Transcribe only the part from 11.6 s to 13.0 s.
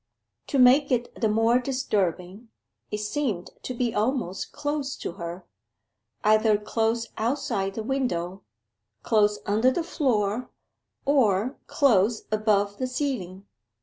close above the